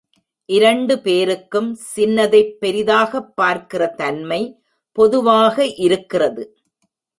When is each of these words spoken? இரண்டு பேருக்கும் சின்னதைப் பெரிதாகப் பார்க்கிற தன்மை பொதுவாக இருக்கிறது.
இரண்டு 0.45 0.99
பேருக்கும் 0.99 1.77
சின்னதைப் 1.95 2.59
பெரிதாகப் 2.59 3.35
பார்க்கிற 3.35 3.87
தன்மை 3.87 4.61
பொதுவாக 4.91 5.65
இருக்கிறது. 5.65 6.57